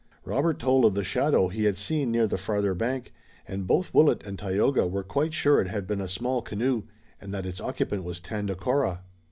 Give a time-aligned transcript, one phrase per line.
[0.25, 3.13] Robert told of the shadow he had seen near the farther bank,
[3.47, 6.85] and both Willet and Tayoga were quite sure it had been a small canoe,
[7.21, 9.01] and that its occupant was Tandakora.